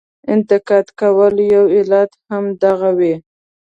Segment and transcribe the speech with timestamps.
[0.33, 3.13] انتقاد کولو یو علت هم دغه وي.